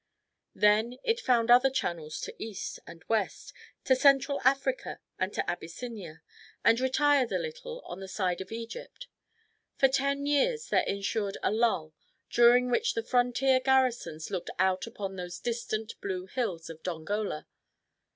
[0.55, 3.53] Then it found other channels to east and west,
[3.83, 6.23] to Central Africa and to Abyssinia,
[6.65, 9.05] and retired a little on the side of Egypt.
[9.77, 11.93] For ten years there ensued a lull,
[12.31, 17.45] during which the frontier garrisons looked out upon those distant blue hills of Dongola.